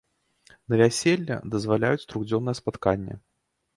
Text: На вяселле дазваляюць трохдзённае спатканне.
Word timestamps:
На 0.73 0.79
вяселле 0.81 1.35
дазваляюць 1.55 2.07
трохдзённае 2.15 2.57
спатканне. 2.65 3.13